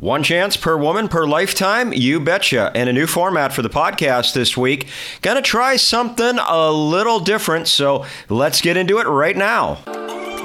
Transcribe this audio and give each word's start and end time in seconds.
One 0.00 0.22
chance 0.22 0.56
per 0.56 0.76
woman 0.76 1.08
per 1.08 1.26
lifetime? 1.26 1.92
You 1.92 2.20
betcha. 2.20 2.70
And 2.72 2.88
a 2.88 2.92
new 2.92 3.08
format 3.08 3.52
for 3.52 3.62
the 3.62 3.68
podcast 3.68 4.32
this 4.32 4.56
week. 4.56 4.86
Gonna 5.22 5.42
try 5.42 5.74
something 5.74 6.38
a 6.38 6.70
little 6.70 7.18
different, 7.18 7.66
so 7.66 8.06
let's 8.28 8.60
get 8.60 8.76
into 8.76 9.00
it 9.00 9.08
right 9.08 9.36
now. 9.36 9.78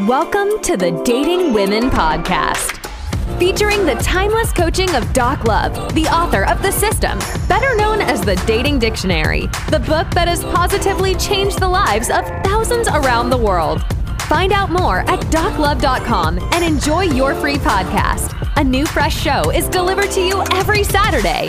Welcome 0.07 0.59
to 0.63 0.75
the 0.75 0.99
Dating 1.05 1.53
Women 1.53 1.91
Podcast, 1.91 2.79
featuring 3.37 3.85
the 3.85 3.93
timeless 4.01 4.51
coaching 4.51 4.89
of 4.95 5.13
Doc 5.13 5.43
Love, 5.43 5.93
the 5.93 6.07
author 6.07 6.47
of 6.47 6.63
The 6.63 6.71
System, 6.71 7.19
better 7.47 7.75
known 7.75 8.01
as 8.01 8.21
the 8.21 8.37
Dating 8.47 8.79
Dictionary, 8.79 9.41
the 9.69 9.83
book 9.85 10.09
that 10.15 10.27
has 10.27 10.43
positively 10.45 11.13
changed 11.13 11.59
the 11.59 11.69
lives 11.69 12.09
of 12.09 12.25
thousands 12.43 12.87
around 12.87 13.29
the 13.29 13.37
world. 13.37 13.83
Find 14.23 14.51
out 14.51 14.71
more 14.71 15.01
at 15.01 15.19
doclove.com 15.29 16.39
and 16.39 16.63
enjoy 16.63 17.01
your 17.01 17.35
free 17.35 17.57
podcast. 17.57 18.42
A 18.55 18.63
new 18.63 18.85
fresh 18.85 19.19
show 19.19 19.49
is 19.49 19.67
delivered 19.67 20.11
to 20.11 20.21
you 20.21 20.43
every 20.51 20.83
Saturday. 20.83 21.47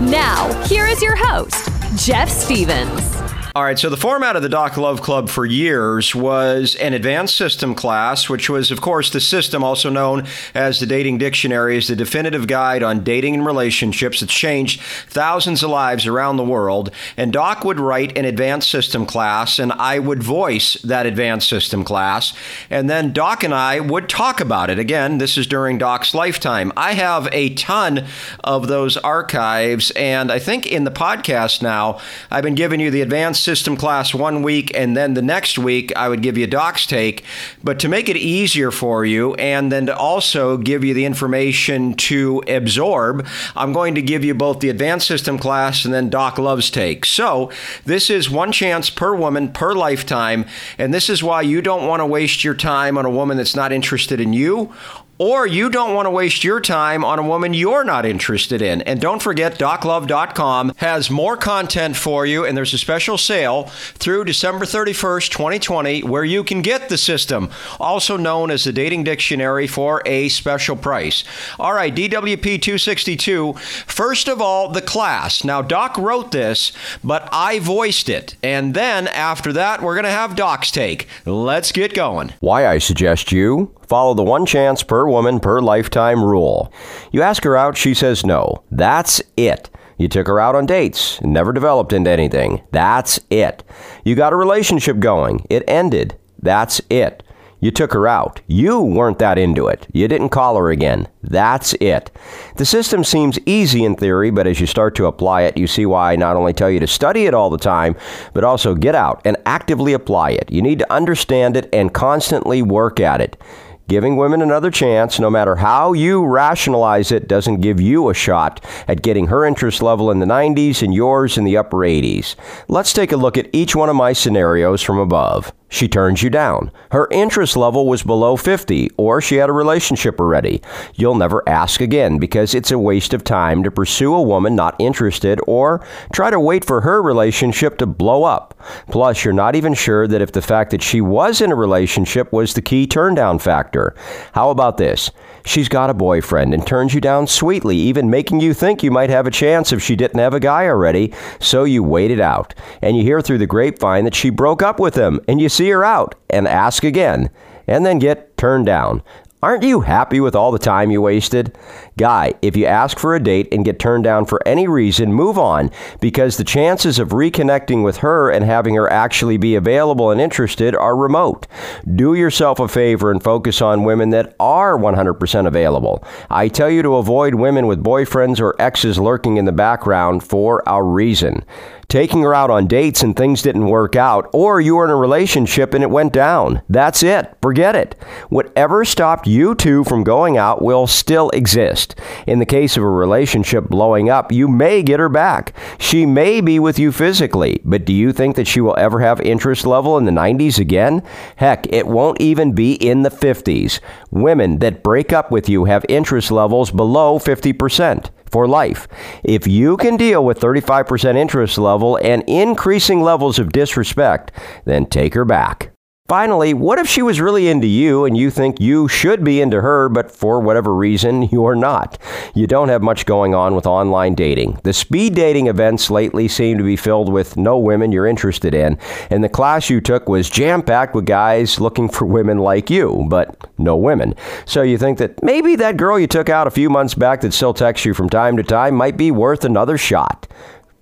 Now, 0.00 0.52
here 0.64 0.86
is 0.86 1.02
your 1.02 1.16
host, 1.16 1.68
Jeff 1.96 2.28
Stevens. 2.28 3.13
All 3.56 3.62
right, 3.62 3.78
so 3.78 3.88
the 3.88 3.96
format 3.96 4.34
of 4.34 4.42
the 4.42 4.48
Doc 4.48 4.76
Love 4.76 5.00
Club 5.00 5.28
for 5.28 5.46
years 5.46 6.12
was 6.12 6.74
an 6.74 6.92
advanced 6.92 7.36
system 7.36 7.76
class, 7.76 8.28
which 8.28 8.50
was, 8.50 8.72
of 8.72 8.80
course, 8.80 9.10
the 9.10 9.20
system, 9.20 9.62
also 9.62 9.88
known 9.90 10.26
as 10.56 10.80
the 10.80 10.86
Dating 10.86 11.18
Dictionary, 11.18 11.76
is 11.76 11.86
the 11.86 11.94
definitive 11.94 12.48
guide 12.48 12.82
on 12.82 13.04
dating 13.04 13.34
and 13.34 13.46
relationships. 13.46 14.22
It's 14.22 14.34
changed 14.34 14.80
thousands 15.06 15.62
of 15.62 15.70
lives 15.70 16.04
around 16.04 16.36
the 16.36 16.42
world. 16.42 16.90
And 17.16 17.32
Doc 17.32 17.64
would 17.64 17.78
write 17.78 18.18
an 18.18 18.24
advanced 18.24 18.68
system 18.68 19.06
class, 19.06 19.60
and 19.60 19.70
I 19.70 20.00
would 20.00 20.20
voice 20.20 20.74
that 20.82 21.06
advanced 21.06 21.48
system 21.48 21.84
class. 21.84 22.34
And 22.70 22.90
then 22.90 23.12
Doc 23.12 23.44
and 23.44 23.54
I 23.54 23.78
would 23.78 24.08
talk 24.08 24.40
about 24.40 24.68
it. 24.68 24.80
Again, 24.80 25.18
this 25.18 25.38
is 25.38 25.46
during 25.46 25.78
Doc's 25.78 26.12
lifetime. 26.12 26.72
I 26.76 26.94
have 26.94 27.28
a 27.30 27.54
ton 27.54 28.04
of 28.42 28.66
those 28.66 28.96
archives, 28.96 29.92
and 29.92 30.32
I 30.32 30.40
think 30.40 30.66
in 30.66 30.82
the 30.82 30.90
podcast 30.90 31.62
now, 31.62 32.00
I've 32.32 32.42
been 32.42 32.56
giving 32.56 32.80
you 32.80 32.90
the 32.90 33.00
advanced 33.00 33.43
system 33.44 33.76
class 33.76 34.14
one 34.14 34.42
week, 34.42 34.74
and 34.74 34.96
then 34.96 35.14
the 35.14 35.22
next 35.22 35.58
week 35.58 35.92
I 35.94 36.08
would 36.08 36.22
give 36.22 36.38
you 36.38 36.46
doc's 36.46 36.86
take. 36.86 37.24
But 37.62 37.78
to 37.80 37.88
make 37.88 38.08
it 38.08 38.16
easier 38.16 38.70
for 38.70 39.04
you, 39.04 39.34
and 39.34 39.70
then 39.70 39.86
to 39.86 39.96
also 39.96 40.56
give 40.56 40.82
you 40.82 40.94
the 40.94 41.04
information 41.04 41.94
to 41.94 42.42
absorb, 42.48 43.26
I'm 43.54 43.72
going 43.72 43.94
to 43.94 44.02
give 44.02 44.24
you 44.24 44.34
both 44.34 44.60
the 44.60 44.70
advanced 44.70 45.06
system 45.06 45.38
class 45.38 45.84
and 45.84 45.92
then 45.92 46.08
Doc 46.08 46.38
Love's 46.38 46.70
take. 46.70 47.04
So 47.04 47.52
this 47.84 48.10
is 48.10 48.30
one 48.30 48.50
chance 48.50 48.90
per 48.90 49.14
woman 49.14 49.52
per 49.52 49.74
lifetime, 49.74 50.46
and 50.78 50.92
this 50.92 51.10
is 51.10 51.22
why 51.22 51.42
you 51.42 51.60
don't 51.60 51.86
want 51.86 52.00
to 52.00 52.06
waste 52.06 52.44
your 52.44 52.54
time 52.54 52.96
on 52.96 53.04
a 53.04 53.10
woman 53.10 53.36
that's 53.36 53.54
not 53.54 53.72
interested 53.72 54.20
in 54.20 54.32
you 54.32 54.72
or 55.18 55.46
you 55.46 55.70
don't 55.70 55.94
want 55.94 56.06
to 56.06 56.10
waste 56.10 56.44
your 56.44 56.60
time 56.60 57.04
on 57.04 57.18
a 57.18 57.22
woman 57.22 57.54
you're 57.54 57.84
not 57.84 58.04
interested 58.04 58.60
in. 58.60 58.82
And 58.82 59.00
don't 59.00 59.22
forget, 59.22 59.58
DocLove.com 59.58 60.72
has 60.76 61.10
more 61.10 61.36
content 61.36 61.96
for 61.96 62.26
you, 62.26 62.44
and 62.44 62.56
there's 62.56 62.74
a 62.74 62.78
special 62.78 63.16
sale 63.16 63.64
through 63.94 64.24
December 64.24 64.64
31st, 64.64 65.30
2020, 65.30 66.02
where 66.02 66.24
you 66.24 66.42
can 66.42 66.62
get 66.62 66.88
the 66.88 66.98
system, 66.98 67.50
also 67.78 68.16
known 68.16 68.50
as 68.50 68.64
the 68.64 68.72
Dating 68.72 69.04
Dictionary, 69.04 69.66
for 69.66 70.02
a 70.04 70.28
special 70.28 70.76
price. 70.76 71.24
All 71.58 71.74
right, 71.74 71.94
DWP 71.94 72.60
262. 72.60 73.54
First 73.54 74.28
of 74.28 74.40
all, 74.40 74.70
the 74.70 74.82
class. 74.82 75.44
Now, 75.44 75.62
Doc 75.62 75.96
wrote 75.96 76.32
this, 76.32 76.72
but 77.02 77.28
I 77.32 77.58
voiced 77.60 78.08
it. 78.08 78.36
And 78.42 78.74
then 78.74 79.08
after 79.08 79.52
that, 79.52 79.82
we're 79.82 79.94
going 79.94 80.04
to 80.04 80.10
have 80.10 80.36
Doc's 80.36 80.70
take. 80.70 81.06
Let's 81.24 81.72
get 81.72 81.94
going. 81.94 82.34
Why 82.40 82.66
I 82.66 82.78
suggest 82.78 83.32
you 83.32 83.74
follow 83.88 84.14
the 84.14 84.22
one 84.22 84.46
chance 84.46 84.82
per 84.82 85.06
woman 85.06 85.40
per 85.40 85.60
lifetime 85.60 86.24
rule. 86.24 86.72
You 87.12 87.22
ask 87.22 87.44
her 87.44 87.56
out, 87.56 87.76
she 87.76 87.94
says 87.94 88.24
no. 88.24 88.62
That's 88.70 89.22
it. 89.36 89.70
You 89.98 90.08
took 90.08 90.26
her 90.26 90.40
out 90.40 90.56
on 90.56 90.66
dates, 90.66 91.20
never 91.22 91.52
developed 91.52 91.92
into 91.92 92.10
anything. 92.10 92.62
That's 92.72 93.20
it. 93.30 93.62
You 94.04 94.14
got 94.14 94.32
a 94.32 94.36
relationship 94.36 94.98
going, 94.98 95.46
it 95.48 95.62
ended. 95.68 96.16
That's 96.42 96.80
it. 96.90 97.22
You 97.64 97.70
took 97.70 97.94
her 97.94 98.06
out. 98.06 98.42
You 98.46 98.82
weren't 98.82 99.18
that 99.20 99.38
into 99.38 99.68
it. 99.68 99.86
You 99.94 100.06
didn't 100.06 100.28
call 100.28 100.58
her 100.58 100.68
again. 100.68 101.08
That's 101.22 101.72
it. 101.80 102.10
The 102.56 102.66
system 102.66 103.04
seems 103.04 103.38
easy 103.46 103.86
in 103.86 103.94
theory, 103.94 104.30
but 104.30 104.46
as 104.46 104.60
you 104.60 104.66
start 104.66 104.94
to 104.96 105.06
apply 105.06 105.42
it, 105.42 105.56
you 105.56 105.66
see 105.66 105.86
why 105.86 106.12
I 106.12 106.16
not 106.16 106.36
only 106.36 106.52
tell 106.52 106.70
you 106.70 106.78
to 106.80 106.86
study 106.86 107.24
it 107.24 107.32
all 107.32 107.48
the 107.48 107.56
time, 107.56 107.96
but 108.34 108.44
also 108.44 108.74
get 108.74 108.94
out 108.94 109.22
and 109.24 109.38
actively 109.46 109.94
apply 109.94 110.32
it. 110.32 110.52
You 110.52 110.60
need 110.60 110.78
to 110.80 110.92
understand 110.92 111.56
it 111.56 111.70
and 111.72 111.94
constantly 111.94 112.60
work 112.60 113.00
at 113.00 113.22
it. 113.22 113.40
Giving 113.86 114.16
women 114.16 114.40
another 114.40 114.70
chance, 114.70 115.20
no 115.20 115.28
matter 115.28 115.56
how 115.56 115.92
you 115.92 116.24
rationalize 116.24 117.12
it, 117.12 117.28
doesn't 117.28 117.60
give 117.60 117.82
you 117.82 118.08
a 118.08 118.14
shot 118.14 118.64
at 118.88 119.02
getting 119.02 119.26
her 119.26 119.44
interest 119.44 119.82
level 119.82 120.10
in 120.10 120.20
the 120.20 120.26
90s 120.26 120.82
and 120.82 120.94
yours 120.94 121.36
in 121.36 121.44
the 121.44 121.58
upper 121.58 121.76
80s. 121.76 122.34
Let's 122.66 122.94
take 122.94 123.12
a 123.12 123.16
look 123.18 123.36
at 123.36 123.50
each 123.52 123.76
one 123.76 123.90
of 123.90 123.96
my 123.96 124.14
scenarios 124.14 124.80
from 124.80 124.98
above. 124.98 125.52
She 125.74 125.88
turns 125.88 126.22
you 126.22 126.30
down. 126.30 126.70
Her 126.92 127.08
interest 127.10 127.56
level 127.56 127.88
was 127.88 128.04
below 128.04 128.36
50, 128.36 128.90
or 128.96 129.20
she 129.20 129.34
had 129.34 129.50
a 129.50 129.52
relationship 129.52 130.20
already. 130.20 130.62
You'll 130.94 131.16
never 131.16 131.42
ask 131.48 131.80
again 131.80 132.18
because 132.18 132.54
it's 132.54 132.70
a 132.70 132.78
waste 132.78 133.12
of 133.12 133.24
time 133.24 133.64
to 133.64 133.72
pursue 133.72 134.14
a 134.14 134.22
woman 134.22 134.54
not 134.54 134.76
interested 134.78 135.40
or 135.48 135.84
try 136.12 136.30
to 136.30 136.38
wait 136.38 136.64
for 136.64 136.82
her 136.82 137.02
relationship 137.02 137.76
to 137.78 137.86
blow 137.86 138.22
up. 138.22 138.56
Plus, 138.92 139.24
you're 139.24 139.34
not 139.34 139.56
even 139.56 139.74
sure 139.74 140.06
that 140.06 140.22
if 140.22 140.30
the 140.30 140.40
fact 140.40 140.70
that 140.70 140.80
she 140.80 141.00
was 141.00 141.40
in 141.40 141.50
a 141.50 141.56
relationship 141.56 142.32
was 142.32 142.54
the 142.54 142.62
key 142.62 142.86
turndown 142.86 143.40
factor. 143.40 143.96
How 144.30 144.50
about 144.50 144.76
this? 144.76 145.10
She's 145.46 145.68
got 145.68 145.90
a 145.90 145.94
boyfriend 145.94 146.54
and 146.54 146.66
turns 146.66 146.94
you 146.94 147.02
down 147.02 147.26
sweetly, 147.26 147.76
even 147.76 148.08
making 148.08 148.40
you 148.40 148.54
think 148.54 148.82
you 148.82 148.90
might 148.90 149.10
have 149.10 149.26
a 149.26 149.30
chance 149.30 149.72
if 149.72 149.82
she 149.82 149.94
didn't 149.94 150.20
have 150.20 150.32
a 150.32 150.40
guy 150.40 150.66
already, 150.66 151.12
so 151.38 151.64
you 151.64 151.82
wait 151.82 152.10
it 152.10 152.20
out. 152.20 152.54
And 152.80 152.96
you 152.96 153.02
hear 153.02 153.20
through 153.20 153.38
the 153.38 153.46
grapevine 153.46 154.04
that 154.04 154.14
she 154.14 154.30
broke 154.30 154.62
up 154.62 154.80
with 154.80 154.94
him, 154.94 155.20
and 155.28 155.42
you 155.42 155.50
see 155.50 155.63
her 155.70 155.84
out 155.84 156.14
and 156.30 156.46
ask 156.48 156.84
again, 156.84 157.30
and 157.66 157.84
then 157.84 157.98
get 157.98 158.36
turned 158.36 158.66
down. 158.66 159.02
Aren't 159.42 159.62
you 159.62 159.80
happy 159.82 160.20
with 160.20 160.34
all 160.34 160.52
the 160.52 160.58
time 160.58 160.90
you 160.90 161.02
wasted? 161.02 161.56
Guy, 161.96 162.34
if 162.42 162.56
you 162.56 162.66
ask 162.66 162.98
for 162.98 163.14
a 163.14 163.22
date 163.22 163.48
and 163.52 163.64
get 163.64 163.78
turned 163.78 164.02
down 164.02 164.26
for 164.26 164.40
any 164.46 164.66
reason, 164.66 165.12
move 165.12 165.38
on 165.38 165.70
because 166.00 166.36
the 166.36 166.42
chances 166.42 166.98
of 166.98 167.10
reconnecting 167.10 167.84
with 167.84 167.98
her 167.98 168.30
and 168.30 168.44
having 168.44 168.74
her 168.74 168.90
actually 168.92 169.36
be 169.36 169.54
available 169.54 170.10
and 170.10 170.20
interested 170.20 170.74
are 170.74 170.96
remote. 170.96 171.46
Do 171.94 172.14
yourself 172.14 172.58
a 172.58 172.66
favor 172.66 173.12
and 173.12 173.22
focus 173.22 173.62
on 173.62 173.84
women 173.84 174.10
that 174.10 174.34
are 174.40 174.76
100% 174.76 175.46
available. 175.46 176.02
I 176.30 176.48
tell 176.48 176.68
you 176.68 176.82
to 176.82 176.96
avoid 176.96 177.36
women 177.36 177.68
with 177.68 177.84
boyfriends 177.84 178.40
or 178.40 178.60
exes 178.60 178.98
lurking 178.98 179.36
in 179.36 179.44
the 179.44 179.52
background 179.52 180.24
for 180.24 180.64
a 180.66 180.82
reason 180.82 181.44
taking 181.88 182.22
her 182.22 182.34
out 182.34 182.50
on 182.50 182.66
dates 182.66 183.02
and 183.02 183.14
things 183.14 183.42
didn't 183.42 183.66
work 183.66 183.96
out, 183.96 184.28
or 184.32 184.60
you 184.60 184.76
were 184.76 184.84
in 184.84 184.90
a 184.90 184.96
relationship 184.96 185.74
and 185.74 185.82
it 185.84 185.90
went 185.90 186.12
down. 186.12 186.62
That's 186.68 187.02
it. 187.02 187.36
Forget 187.42 187.76
it. 187.76 187.94
Whatever 188.28 188.84
stopped 188.84 189.26
you 189.26 189.54
two 189.54 189.84
from 189.84 190.04
going 190.04 190.36
out 190.36 190.62
will 190.62 190.86
still 190.86 191.30
exist. 191.30 191.83
In 192.26 192.38
the 192.38 192.46
case 192.46 192.76
of 192.76 192.82
a 192.82 192.88
relationship 192.88 193.68
blowing 193.68 194.08
up, 194.08 194.32
you 194.32 194.48
may 194.48 194.82
get 194.82 195.00
her 195.00 195.08
back. 195.08 195.54
She 195.78 196.06
may 196.06 196.40
be 196.40 196.58
with 196.58 196.78
you 196.78 196.92
physically, 196.92 197.60
but 197.64 197.84
do 197.84 197.92
you 197.92 198.12
think 198.12 198.36
that 198.36 198.46
she 198.46 198.60
will 198.60 198.76
ever 198.78 199.00
have 199.00 199.20
interest 199.20 199.66
level 199.66 199.98
in 199.98 200.04
the 200.04 200.10
90s 200.12 200.58
again? 200.58 201.02
Heck, 201.36 201.66
it 201.72 201.86
won't 201.86 202.20
even 202.20 202.52
be 202.52 202.74
in 202.74 203.02
the 203.02 203.10
50s. 203.10 203.80
Women 204.10 204.60
that 204.60 204.82
break 204.82 205.12
up 205.12 205.30
with 205.30 205.48
you 205.48 205.64
have 205.64 205.84
interest 205.88 206.30
levels 206.30 206.70
below 206.70 207.18
50% 207.18 208.10
for 208.30 208.48
life. 208.48 208.88
If 209.22 209.46
you 209.46 209.76
can 209.76 209.96
deal 209.96 210.24
with 210.24 210.40
35% 210.40 211.16
interest 211.16 211.58
level 211.58 211.96
and 212.02 212.24
increasing 212.26 213.02
levels 213.02 213.38
of 213.38 213.52
disrespect, 213.52 214.32
then 214.64 214.86
take 214.86 215.14
her 215.14 215.24
back. 215.24 215.73
Finally, 216.06 216.52
what 216.52 216.78
if 216.78 216.86
she 216.86 217.00
was 217.00 217.18
really 217.18 217.48
into 217.48 217.66
you 217.66 218.04
and 218.04 218.14
you 218.14 218.30
think 218.30 218.60
you 218.60 218.86
should 218.86 219.24
be 219.24 219.40
into 219.40 219.62
her, 219.62 219.88
but 219.88 220.10
for 220.10 220.38
whatever 220.38 220.74
reason, 220.74 221.22
you're 221.32 221.54
not? 221.54 221.96
You 222.34 222.46
don't 222.46 222.68
have 222.68 222.82
much 222.82 223.06
going 223.06 223.34
on 223.34 223.54
with 223.54 223.64
online 223.64 224.14
dating. 224.14 224.60
The 224.64 224.74
speed 224.74 225.14
dating 225.14 225.46
events 225.46 225.88
lately 225.88 226.28
seem 226.28 226.58
to 226.58 226.62
be 226.62 226.76
filled 226.76 227.10
with 227.10 227.38
no 227.38 227.56
women 227.56 227.90
you're 227.90 228.06
interested 228.06 228.54
in, 228.54 228.78
and 229.08 229.24
the 229.24 229.30
class 229.30 229.70
you 229.70 229.80
took 229.80 230.06
was 230.06 230.28
jam 230.28 230.60
packed 230.60 230.94
with 230.94 231.06
guys 231.06 231.58
looking 231.58 231.88
for 231.88 232.04
women 232.04 232.36
like 232.36 232.68
you, 232.68 233.06
but 233.08 233.50
no 233.56 233.74
women. 233.74 234.14
So 234.44 234.60
you 234.60 234.76
think 234.76 234.98
that 234.98 235.22
maybe 235.22 235.56
that 235.56 235.78
girl 235.78 235.98
you 235.98 236.06
took 236.06 236.28
out 236.28 236.46
a 236.46 236.50
few 236.50 236.68
months 236.68 236.92
back 236.92 237.22
that 237.22 237.32
still 237.32 237.54
texts 237.54 237.86
you 237.86 237.94
from 237.94 238.10
time 238.10 238.36
to 238.36 238.42
time 238.42 238.74
might 238.74 238.98
be 238.98 239.10
worth 239.10 239.42
another 239.42 239.78
shot. 239.78 240.28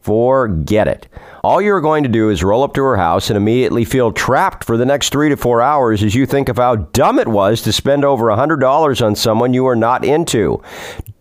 Forget 0.01 0.89
it. 0.89 1.07
All 1.45 1.61
you're 1.61 1.81
going 1.81 2.05
to 2.05 2.09
do 2.09 2.31
is 2.31 2.45
roll 2.45 2.63
up 2.63 2.73
to 2.75 2.85
her 2.85 2.97
house 2.97 3.29
and 3.29 3.37
immediately 3.37 3.85
feel 3.85 4.13
trapped 4.13 4.63
for 4.63 4.77
the 4.77 4.87
next 4.87 5.11
three 5.11 5.29
to 5.29 5.37
four 5.37 5.61
hours 5.61 6.05
as 6.05 6.15
you 6.15 6.25
think 6.25 6.49
of 6.49 6.57
how 6.57 6.77
dumb 6.77 7.19
it 7.19 7.27
was 7.27 7.63
to 7.63 7.73
spend 7.73 8.05
over 8.05 8.27
$100 8.27 9.05
on 9.05 9.17
someone 9.17 9.53
you 9.53 9.67
are 9.67 9.75
not 9.75 10.05
into. 10.05 10.63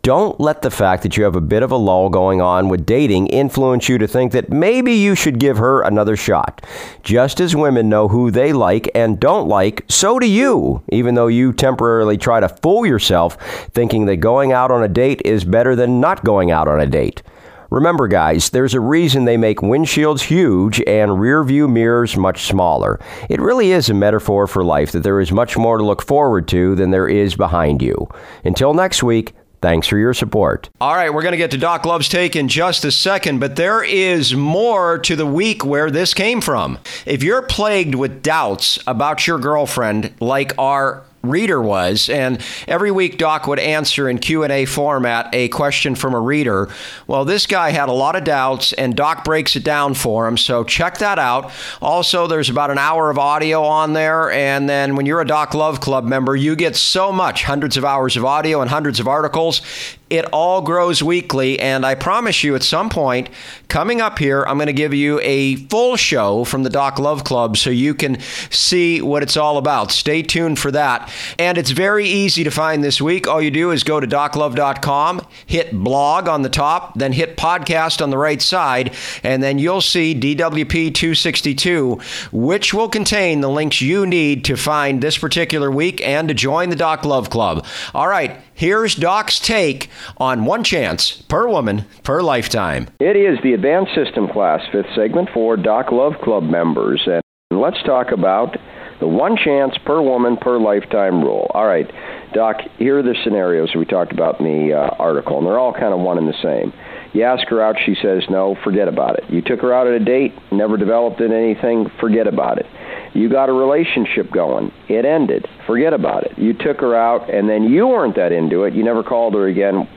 Don't 0.03 0.39
let 0.39 0.61
the 0.61 0.69
fact 0.69 1.01
that 1.01 1.17
you 1.17 1.23
have 1.23 1.35
a 1.35 1.41
bit 1.41 1.63
of 1.63 1.71
a 1.71 1.75
lull 1.75 2.09
going 2.09 2.39
on 2.39 2.69
with 2.69 2.85
dating 2.85 3.27
influence 3.27 3.89
you 3.89 3.97
to 3.97 4.07
think 4.07 4.31
that 4.33 4.51
maybe 4.51 4.93
you 4.93 5.15
should 5.15 5.39
give 5.39 5.57
her 5.57 5.81
another 5.81 6.15
shot. 6.15 6.63
Just 7.01 7.39
as 7.39 7.55
women 7.55 7.89
know 7.89 8.07
who 8.07 8.29
they 8.29 8.53
like 8.53 8.91
and 8.93 9.19
don't 9.19 9.47
like, 9.47 9.83
so 9.89 10.19
do 10.19 10.29
you, 10.29 10.83
even 10.89 11.15
though 11.15 11.27
you 11.27 11.51
temporarily 11.51 12.17
try 12.19 12.39
to 12.39 12.49
fool 12.49 12.85
yourself 12.85 13.41
thinking 13.73 14.05
that 14.05 14.17
going 14.17 14.51
out 14.51 14.69
on 14.69 14.83
a 14.83 14.87
date 14.87 15.23
is 15.25 15.43
better 15.45 15.75
than 15.75 15.99
not 15.99 16.23
going 16.23 16.51
out 16.51 16.67
on 16.67 16.79
a 16.79 16.85
date. 16.85 17.23
Remember, 17.71 18.09
guys, 18.09 18.49
there's 18.49 18.73
a 18.73 18.81
reason 18.81 19.23
they 19.23 19.37
make 19.37 19.59
windshields 19.59 20.23
huge 20.23 20.81
and 20.85 21.21
rear 21.21 21.41
view 21.41 21.69
mirrors 21.69 22.17
much 22.17 22.43
smaller. 22.43 22.99
It 23.29 23.39
really 23.39 23.71
is 23.71 23.89
a 23.89 23.93
metaphor 23.93 24.45
for 24.45 24.61
life 24.61 24.91
that 24.91 25.03
there 25.03 25.21
is 25.21 25.31
much 25.31 25.55
more 25.55 25.77
to 25.77 25.83
look 25.83 26.01
forward 26.01 26.49
to 26.49 26.75
than 26.75 26.91
there 26.91 27.07
is 27.07 27.35
behind 27.35 27.81
you. 27.81 28.09
Until 28.43 28.73
next 28.73 29.01
week, 29.01 29.33
Thanks 29.61 29.85
for 29.85 29.95
your 29.95 30.15
support. 30.15 30.71
All 30.81 30.95
right, 30.95 31.13
we're 31.13 31.21
going 31.21 31.33
to 31.33 31.37
get 31.37 31.51
to 31.51 31.57
Doc 31.59 31.85
Love's 31.85 32.09
take 32.09 32.35
in 32.35 32.47
just 32.47 32.83
a 32.83 32.91
second, 32.91 33.39
but 33.39 33.57
there 33.57 33.83
is 33.83 34.33
more 34.33 34.97
to 34.97 35.15
the 35.15 35.27
week 35.27 35.63
where 35.63 35.91
this 35.91 36.15
came 36.15 36.41
from. 36.41 36.79
If 37.05 37.21
you're 37.21 37.43
plagued 37.43 37.93
with 37.93 38.23
doubts 38.23 38.79
about 38.87 39.27
your 39.27 39.37
girlfriend, 39.37 40.15
like 40.19 40.57
our 40.57 41.03
reader 41.23 41.61
was. 41.61 42.09
And 42.09 42.41
every 42.67 42.91
week 42.91 43.17
doc 43.17 43.47
would 43.47 43.59
answer 43.59 44.09
in 44.09 44.17
q&a 44.17 44.65
format 44.65 45.29
a 45.33 45.47
question 45.49 45.95
from 45.95 46.13
a 46.13 46.19
reader. 46.19 46.69
Well 47.07 47.25
this 47.25 47.45
guy 47.45 47.71
had 47.71 47.89
a 47.89 47.93
lot 47.93 48.15
of 48.15 48.23
doubts 48.23 48.73
and 48.73 48.95
doc 48.95 49.23
breaks 49.23 49.55
it 49.55 49.63
down 49.63 49.93
for 49.93 50.27
him. 50.27 50.37
So 50.37 50.63
check 50.63 50.97
that 50.97 51.19
out. 51.19 51.51
Also 51.81 52.27
there's 52.27 52.49
about 52.49 52.71
an 52.71 52.77
hour 52.77 53.09
of 53.09 53.17
audio 53.19 53.63
on 53.63 53.93
there. 53.93 54.31
And 54.31 54.67
then 54.67 54.95
when 54.95 55.05
you're 55.05 55.21
a 55.21 55.27
doc 55.27 55.53
love 55.53 55.79
club 55.79 56.05
member 56.05 56.35
you 56.35 56.55
get 56.55 56.75
so 56.75 57.11
much 57.11 57.43
hundreds 57.43 57.77
of 57.77 57.85
hours 57.85 58.17
of 58.17 58.25
audio 58.25 58.61
and 58.61 58.69
hundreds 58.69 58.99
of 58.99 59.07
articles 59.07 59.61
it 60.11 60.25
all 60.33 60.61
grows 60.61 61.01
weekly, 61.01 61.59
and 61.59 61.85
I 61.85 61.95
promise 61.95 62.43
you 62.43 62.55
at 62.55 62.63
some 62.63 62.89
point 62.89 63.29
coming 63.69 64.01
up 64.01 64.19
here, 64.19 64.43
I'm 64.43 64.57
going 64.57 64.67
to 64.67 64.73
give 64.73 64.93
you 64.93 65.21
a 65.21 65.55
full 65.55 65.95
show 65.95 66.43
from 66.43 66.63
the 66.63 66.69
Doc 66.69 66.99
Love 66.99 67.23
Club 67.23 67.55
so 67.55 67.69
you 67.69 67.93
can 67.95 68.19
see 68.49 69.01
what 69.01 69.23
it's 69.23 69.37
all 69.37 69.57
about. 69.57 69.91
Stay 69.91 70.21
tuned 70.21 70.59
for 70.59 70.71
that. 70.71 71.09
And 71.39 71.57
it's 71.57 71.71
very 71.71 72.05
easy 72.05 72.43
to 72.43 72.51
find 72.51 72.83
this 72.83 73.01
week. 73.01 73.27
All 73.27 73.41
you 73.41 73.49
do 73.49 73.71
is 73.71 73.83
go 73.83 74.01
to 74.01 74.07
doclove.com, 74.07 75.25
hit 75.45 75.71
blog 75.71 76.27
on 76.27 76.41
the 76.41 76.49
top, 76.49 76.95
then 76.95 77.13
hit 77.13 77.37
podcast 77.37 78.01
on 78.01 78.09
the 78.09 78.17
right 78.17 78.41
side, 78.41 78.93
and 79.23 79.41
then 79.41 79.57
you'll 79.57 79.79
see 79.79 80.13
DWP 80.13 80.93
262, 80.93 82.01
which 82.33 82.73
will 82.73 82.89
contain 82.89 83.39
the 83.39 83.49
links 83.49 83.79
you 83.79 84.05
need 84.05 84.43
to 84.45 84.57
find 84.57 85.01
this 85.01 85.17
particular 85.17 85.71
week 85.71 86.05
and 86.05 86.27
to 86.27 86.33
join 86.33 86.69
the 86.69 86.75
Doc 86.75 87.05
Love 87.05 87.29
Club. 87.29 87.65
All 87.95 88.09
right. 88.09 88.37
Here's 88.53 88.95
Doc's 88.95 89.39
take 89.39 89.89
on 90.17 90.45
one 90.45 90.63
chance 90.63 91.11
per 91.23 91.47
woman 91.47 91.85
per 92.03 92.21
lifetime. 92.21 92.89
It 92.99 93.15
is 93.15 93.39
the 93.43 93.53
advanced 93.53 93.95
system 93.95 94.27
class, 94.27 94.61
fifth 94.71 94.93
segment 94.95 95.29
for 95.33 95.57
Doc 95.57 95.91
Love 95.91 96.13
Club 96.23 96.43
members. 96.43 97.01
And 97.07 97.21
let's 97.51 97.81
talk 97.83 98.11
about 98.11 98.57
the 98.99 99.07
one 99.07 99.35
chance 99.35 99.75
per 99.79 100.01
woman 100.01 100.37
per 100.37 100.59
lifetime 100.59 101.23
rule. 101.23 101.49
All 101.53 101.65
right, 101.65 101.89
Doc, 102.33 102.57
here 102.77 102.99
are 102.99 103.03
the 103.03 103.15
scenarios 103.23 103.73
we 103.75 103.85
talked 103.85 104.11
about 104.11 104.39
in 104.39 104.45
the 104.45 104.73
uh, 104.73 104.95
article, 104.99 105.39
and 105.39 105.47
they're 105.47 105.59
all 105.59 105.73
kind 105.73 105.93
of 105.93 105.99
one 105.99 106.17
and 106.19 106.27
the 106.27 106.41
same. 106.43 106.71
You 107.13 107.23
ask 107.23 107.47
her 107.47 107.61
out, 107.61 107.75
she 107.83 107.95
says 108.01 108.23
no, 108.29 108.55
forget 108.63 108.87
about 108.87 109.17
it. 109.17 109.25
You 109.29 109.41
took 109.41 109.59
her 109.61 109.73
out 109.73 109.87
on 109.87 109.93
a 109.93 109.99
date, 109.99 110.33
never 110.51 110.77
developed 110.77 111.19
in 111.19 111.33
anything, 111.33 111.91
forget 111.99 112.27
about 112.27 112.59
it. 112.59 112.67
You 113.13 113.29
got 113.29 113.49
a 113.49 113.53
relationship 113.53 114.31
going. 114.31 114.71
It 114.87 115.05
ended. 115.05 115.47
Forget 115.67 115.93
about 115.93 116.23
it. 116.23 116.37
You 116.37 116.53
took 116.53 116.79
her 116.79 116.95
out, 116.95 117.29
and 117.29 117.49
then 117.49 117.63
you 117.63 117.87
weren't 117.87 118.15
that 118.15 118.31
into 118.31 118.63
it. 118.63 118.73
You 118.73 118.83
never 118.83 119.03
called 119.03 119.33
her 119.33 119.47
again. 119.47 119.87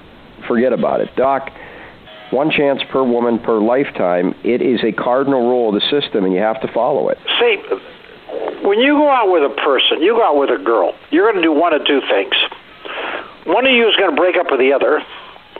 Forget 0.48 0.72
about 0.72 1.00
it. 1.00 1.14
Doc, 1.16 1.50
one 2.30 2.50
chance 2.50 2.82
per 2.90 3.04
woman 3.04 3.38
per 3.38 3.60
lifetime. 3.60 4.34
It 4.42 4.60
is 4.60 4.80
a 4.82 4.92
cardinal 4.92 5.48
rule 5.48 5.68
of 5.68 5.74
the 5.80 5.86
system, 5.88 6.24
and 6.24 6.34
you 6.34 6.40
have 6.40 6.60
to 6.62 6.72
follow 6.72 7.08
it. 7.08 7.18
See, 7.38 7.56
when 8.66 8.80
you 8.80 8.94
go 8.98 9.08
out 9.08 9.30
with 9.30 9.42
a 9.44 9.54
person, 9.62 10.02
you 10.02 10.14
go 10.14 10.24
out 10.24 10.36
with 10.36 10.50
a 10.50 10.62
girl, 10.62 10.94
you're 11.10 11.30
going 11.30 11.40
to 11.40 11.42
do 11.42 11.52
one 11.52 11.72
of 11.72 11.86
two 11.86 12.00
things. 12.10 12.34
One 13.46 13.66
of 13.66 13.72
you 13.72 13.88
is 13.88 13.94
going 13.96 14.10
to 14.10 14.16
break 14.16 14.36
up 14.36 14.50
with 14.50 14.58
the 14.58 14.72
other, 14.72 15.00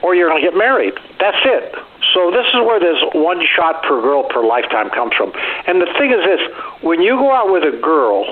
or 0.02 0.14
you're 0.14 0.28
going 0.28 0.42
to 0.42 0.50
get 0.50 0.56
married. 0.56 0.94
That's 1.20 1.38
it. 1.44 1.74
So 2.14 2.30
this 2.30 2.46
is 2.46 2.62
where 2.62 2.78
this 2.78 3.02
one 3.12 3.42
shot 3.44 3.82
per 3.82 4.00
girl 4.00 4.22
per 4.22 4.46
lifetime 4.46 4.88
comes 4.90 5.12
from. 5.18 5.32
And 5.66 5.82
the 5.82 5.90
thing 5.98 6.14
is 6.14 6.22
this, 6.22 6.40
when 6.80 7.02
you 7.02 7.18
go 7.18 7.34
out 7.34 7.50
with 7.50 7.64
a 7.66 7.76
girl 7.76 8.24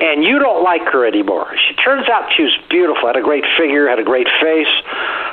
and 0.00 0.24
you 0.24 0.38
don't 0.38 0.64
like 0.64 0.82
her 0.88 1.06
anymore, 1.06 1.52
she 1.68 1.76
turns 1.76 2.08
out 2.08 2.32
she 2.34 2.42
was 2.42 2.56
beautiful, 2.70 3.06
had 3.06 3.16
a 3.16 3.22
great 3.22 3.44
figure, 3.60 3.86
had 3.86 3.98
a 3.98 4.04
great 4.04 4.28
face, 4.40 4.72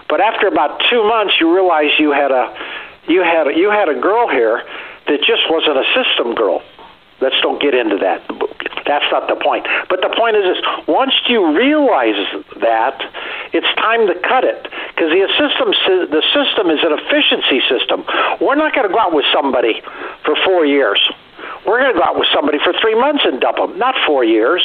but 0.09 0.19
after 0.19 0.47
about 0.47 0.83
two 0.91 1.03
months 1.07 1.35
you 1.39 1.55
realize 1.55 1.89
you 1.97 2.11
had 2.11 2.31
a 2.31 2.51
you 3.07 3.21
had 3.21 3.47
a, 3.47 3.53
you 3.55 3.69
had 3.69 3.89
a 3.89 3.99
girl 3.99 4.29
here 4.29 4.63
that 5.07 5.19
just 5.19 5.43
wasn't 5.49 5.75
a 5.75 5.83
system 5.95 6.35
girl. 6.35 6.61
Let's 7.19 7.35
don't 7.41 7.61
get 7.61 7.73
into 7.73 7.97
that. 7.99 8.23
That's 8.85 9.05
not 9.11 9.27
the 9.27 9.35
point. 9.35 9.67
But 9.89 10.01
the 10.01 10.11
point 10.15 10.35
is 10.35 10.43
this: 10.43 10.87
once 10.87 11.13
you 11.27 11.55
realize 11.55 12.19
that, 12.59 12.99
it's 13.51 13.67
time 13.75 14.07
to 14.07 14.15
cut 14.27 14.43
it 14.43 14.67
because 15.03 15.11
the 15.11 15.27
system 15.35 15.67
the 16.11 16.23
system 16.31 16.69
is 16.71 16.79
an 16.83 16.95
efficiency 16.95 17.59
system. 17.67 18.05
We're 18.39 18.55
not 18.55 18.73
going 18.73 18.87
to 18.87 18.93
go 18.93 18.99
out 18.99 19.13
with 19.13 19.25
somebody 19.33 19.81
for 20.23 20.35
four 20.45 20.65
years. 20.65 20.99
We're 21.67 21.79
going 21.79 21.93
to 21.93 21.99
go 21.99 22.05
out 22.05 22.15
with 22.15 22.27
somebody 22.33 22.59
for 22.63 22.73
three 22.79 22.95
months 22.95 23.23
and 23.25 23.39
dump 23.39 23.57
them, 23.57 23.77
not 23.77 23.95
four 24.07 24.23
years. 24.23 24.63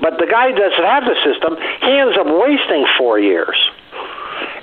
But 0.00 0.18
the 0.18 0.26
guy 0.26 0.52
doesn't 0.52 0.84
have 0.84 1.04
the 1.04 1.16
system. 1.24 1.56
He 1.84 1.92
ends 1.92 2.16
up 2.16 2.28
wasting 2.28 2.86
four 2.96 3.18
years. 3.18 3.56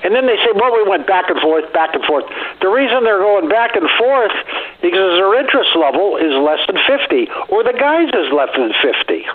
And 0.04 0.14
then 0.14 0.28
they 0.28 0.38
say, 0.38 0.52
well, 0.54 0.74
we 0.74 0.84
went 0.84 1.08
back 1.08 1.30
and 1.30 1.40
forth, 1.40 1.72
back 1.74 1.96
and 1.96 2.04
forth. 2.06 2.26
The 2.62 2.68
reason 2.68 3.04
they're 3.04 3.24
going 3.24 3.50
back 3.50 3.76
and 3.76 3.90
forth 3.98 4.34
is 4.34 4.92
because 4.92 5.18
their 5.18 5.34
interest 5.40 5.74
level 5.76 6.18
is 6.18 6.34
less 6.38 6.62
than 6.68 6.78
50, 6.78 7.30
or 7.50 7.64
the 7.64 7.74
guy's 7.74 8.10
is 8.10 8.30
less 8.34 8.54
than 8.54 8.74
50. 8.82 9.26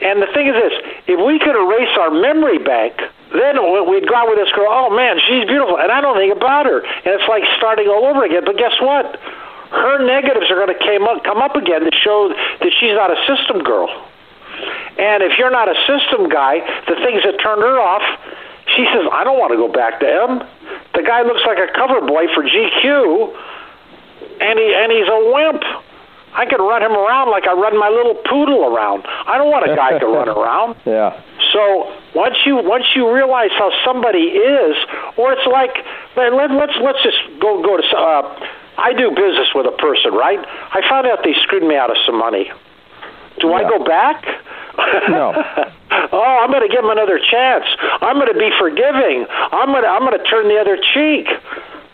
And 0.00 0.22
the 0.22 0.30
thing 0.32 0.48
is 0.48 0.56
this 0.56 0.76
if 1.08 1.18
we 1.20 1.38
could 1.38 1.56
erase 1.56 1.92
our 1.98 2.10
memory 2.10 2.58
bank, 2.58 2.96
then 3.34 3.56
we'd 3.88 4.08
go 4.08 4.14
out 4.14 4.28
with 4.28 4.38
this 4.38 4.52
girl, 4.52 4.68
oh 4.68 4.90
man, 4.90 5.18
she's 5.28 5.46
beautiful, 5.46 5.78
and 5.78 5.90
I 5.90 6.00
don't 6.00 6.16
think 6.16 6.34
about 6.34 6.66
her. 6.66 6.80
And 6.84 7.10
it's 7.16 7.28
like 7.28 7.44
starting 7.56 7.88
all 7.88 8.04
over 8.04 8.24
again. 8.24 8.44
But 8.44 8.56
guess 8.56 8.76
what? 8.80 9.18
Her 9.72 10.04
negatives 10.04 10.50
are 10.50 10.60
going 10.60 10.74
to 10.76 10.80
come 10.80 11.08
up, 11.08 11.24
come 11.24 11.40
up 11.40 11.56
again 11.56 11.80
to 11.80 11.92
show 11.96 12.28
that 12.28 12.72
she's 12.76 12.92
not 12.92 13.08
a 13.08 13.18
system 13.24 13.64
girl. 13.64 13.88
And 14.98 15.22
if 15.24 15.38
you're 15.38 15.50
not 15.50 15.68
a 15.68 15.76
system 15.88 16.28
guy, 16.28 16.60
the 16.86 16.96
things 17.00 17.24
that 17.24 17.40
turned 17.40 17.64
her 17.64 17.80
off, 17.80 18.04
she 18.76 18.84
says, 18.92 19.08
I 19.10 19.24
don't 19.24 19.40
want 19.40 19.52
to 19.52 19.58
go 19.58 19.72
back 19.72 19.98
to 20.00 20.06
him. 20.06 20.44
The 20.94 21.02
guy 21.02 21.22
looks 21.22 21.40
like 21.46 21.56
a 21.58 21.72
cover 21.72 22.04
boy 22.04 22.28
for 22.36 22.44
GQ, 22.44 23.32
and 24.40 24.58
he 24.58 24.68
and 24.76 24.92
he's 24.92 25.08
a 25.08 25.20
wimp. 25.32 25.64
I 26.34 26.46
could 26.46 26.60
run 26.60 26.82
him 26.82 26.92
around 26.92 27.30
like 27.30 27.44
I 27.44 27.52
run 27.52 27.76
my 27.78 27.88
little 27.88 28.14
poodle 28.28 28.64
around. 28.64 29.04
I 29.04 29.36
don't 29.36 29.50
want 29.50 29.70
a 29.70 29.76
guy 29.76 29.98
to 29.98 30.06
run 30.06 30.28
around. 30.36 30.76
Yeah. 30.84 31.20
So 31.52 31.92
once 32.14 32.36
you 32.46 32.56
once 32.56 32.84
you 32.96 33.12
realize 33.12 33.50
how 33.58 33.70
somebody 33.84 34.32
is, 34.32 34.76
or 35.16 35.32
it's 35.32 35.46
like 35.46 35.76
let, 36.16 36.32
let, 36.32 36.50
let's 36.50 36.76
let's 36.82 37.02
just 37.02 37.18
go 37.40 37.62
go 37.62 37.76
to. 37.76 37.84
Uh, 37.96 38.48
I 38.78 38.94
do 38.94 39.10
business 39.10 39.52
with 39.54 39.66
a 39.66 39.76
person, 39.76 40.12
right? 40.14 40.40
I 40.40 40.80
found 40.88 41.06
out 41.06 41.20
they 41.22 41.34
screwed 41.44 41.62
me 41.62 41.76
out 41.76 41.90
of 41.90 41.96
some 42.06 42.18
money. 42.18 42.50
Do 43.40 43.48
yeah. 43.48 43.54
I 43.54 43.62
go 43.68 43.84
back? 43.84 44.24
No. 45.08 45.32
oh, 46.12 46.38
I'm 46.40 46.50
going 46.50 46.66
to 46.66 46.72
give 46.72 46.80
them 46.80 46.90
another 46.90 47.20
chance. 47.20 47.64
I'm 48.00 48.16
going 48.16 48.32
to 48.32 48.38
be 48.38 48.50
forgiving. 48.58 49.26
I'm 49.28 49.68
going 49.68 49.82
to 49.82 49.88
I'm 49.88 50.00
going 50.00 50.16
to 50.16 50.24
turn 50.24 50.48
the 50.48 50.56
other 50.56 50.78
cheek. 50.94 51.28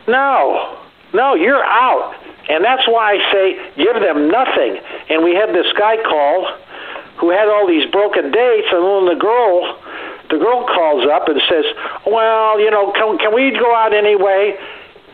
No, 0.06 0.78
no, 1.12 1.34
you're 1.34 1.64
out, 1.64 2.14
and 2.48 2.64
that's 2.64 2.86
why 2.86 3.14
I 3.14 3.32
say 3.32 3.46
give 3.76 4.00
them 4.00 4.30
nothing. 4.30 4.78
And 5.10 5.24
we 5.24 5.34
had 5.34 5.50
this 5.50 5.66
guy 5.76 5.96
call 6.02 6.46
who 7.18 7.30
had 7.30 7.48
all 7.48 7.66
these 7.66 7.88
broken 7.90 8.30
dates, 8.30 8.68
and 8.72 8.82
then 8.82 9.06
the 9.06 9.18
girl 9.18 9.78
the 10.30 10.36
girl 10.36 10.66
calls 10.66 11.06
up 11.06 11.28
and 11.28 11.40
says, 11.48 11.64
"Well, 12.06 12.60
you 12.60 12.70
know, 12.70 12.92
can 12.92 13.18
can 13.18 13.34
we 13.34 13.50
go 13.50 13.74
out 13.74 13.94
anyway?" 13.94 14.58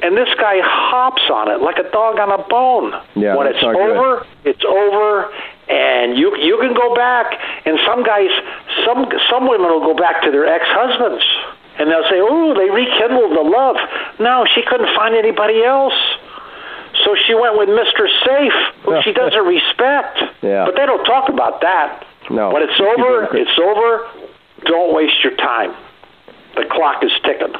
And 0.02 0.16
this 0.16 0.28
guy 0.36 0.60
hops 0.60 1.22
on 1.30 1.50
it 1.50 1.62
like 1.62 1.78
a 1.78 1.88
dog 1.90 2.18
on 2.18 2.30
a 2.30 2.42
bone. 2.48 2.92
Yeah, 3.14 3.36
when 3.36 3.46
it's 3.46 3.62
over, 3.62 4.26
good. 4.42 4.54
it's 4.56 4.64
over, 4.64 5.32
and 5.68 6.18
you 6.18 6.36
you 6.36 6.58
can 6.58 6.74
go 6.74 6.94
back. 6.94 7.38
And 7.64 7.78
some 7.86 8.02
guys, 8.04 8.30
some 8.84 9.06
some 9.30 9.48
women 9.48 9.70
will 9.70 9.86
go 9.86 9.94
back 9.94 10.22
to 10.24 10.30
their 10.30 10.46
ex 10.46 10.64
husbands, 10.68 11.24
and 11.78 11.90
they'll 11.90 12.08
say, 12.10 12.20
"Oh, 12.20 12.54
they 12.54 12.68
rekindled 12.68 13.32
the 13.32 13.46
love." 13.48 13.76
No, 14.18 14.44
she 14.54 14.62
couldn't 14.62 14.94
find 14.94 15.14
anybody 15.14 15.64
else. 15.64 15.94
So 17.04 17.14
she 17.26 17.34
went 17.34 17.58
with 17.58 17.68
Mr. 17.68 18.08
Safe, 18.24 18.58
who 18.84 19.00
she 19.04 19.12
doesn't 19.12 19.44
respect. 19.44 20.18
Yeah. 20.42 20.64
But 20.64 20.74
they 20.76 20.86
don't 20.86 21.04
talk 21.04 21.28
about 21.28 21.60
that. 21.60 22.06
No. 22.30 22.50
When 22.50 22.62
it's 22.62 22.80
over, 22.80 23.28
it's 23.36 23.58
over. 23.60 24.08
Don't 24.64 24.94
waste 24.94 25.22
your 25.22 25.36
time. 25.36 25.74
The 26.56 26.64
clock 26.70 27.04
is 27.04 27.12
ticking. 27.22 27.54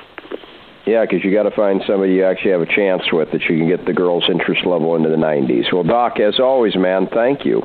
Yeah, 0.86 1.04
because 1.04 1.24
you 1.24 1.32
got 1.32 1.44
to 1.44 1.50
find 1.50 1.82
somebody 1.86 2.14
you 2.14 2.24
actually 2.24 2.52
have 2.52 2.60
a 2.60 2.66
chance 2.66 3.02
with 3.12 3.32
that 3.32 3.42
you 3.42 3.56
can 3.56 3.68
get 3.68 3.86
the 3.86 3.92
girl's 3.92 4.28
interest 4.28 4.66
level 4.66 4.96
into 4.96 5.08
the 5.08 5.16
90s. 5.16 5.72
Well, 5.72 5.82
Doc, 5.82 6.20
as 6.20 6.38
always, 6.38 6.76
man, 6.76 7.08
thank 7.12 7.44
you. 7.44 7.62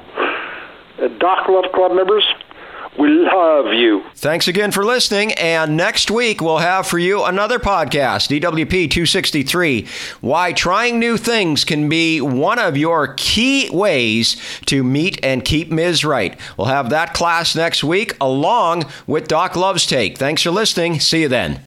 Uh, 1.01 1.07
Doc 1.19 1.47
Love 1.49 1.71
Club 1.73 1.91
members, 1.91 2.23
We 2.99 3.07
love 3.07 3.73
you. 3.73 4.03
Thanks 4.15 4.49
again 4.49 4.71
for 4.71 4.83
listening. 4.83 5.31
And 5.33 5.77
next 5.77 6.11
week, 6.11 6.41
we'll 6.41 6.57
have 6.57 6.85
for 6.85 6.99
you 6.99 7.23
another 7.23 7.57
podcast, 7.57 8.27
DWP 8.27 8.91
263 8.91 9.87
Why 10.19 10.51
Trying 10.51 10.99
New 10.99 11.15
Things 11.15 11.63
Can 11.63 11.87
Be 11.87 12.19
One 12.19 12.59
of 12.59 12.75
Your 12.75 13.13
Key 13.15 13.69
Ways 13.71 14.35
to 14.65 14.83
Meet 14.83 15.23
and 15.23 15.45
Keep 15.45 15.71
Ms. 15.71 16.03
Right. 16.03 16.37
We'll 16.57 16.67
have 16.67 16.89
that 16.89 17.13
class 17.13 17.55
next 17.55 17.85
week 17.85 18.17
along 18.19 18.83
with 19.07 19.29
Doc 19.29 19.55
Love's 19.55 19.85
Take. 19.85 20.17
Thanks 20.17 20.43
for 20.43 20.51
listening. 20.51 20.99
See 20.99 21.21
you 21.21 21.29
then. 21.29 21.57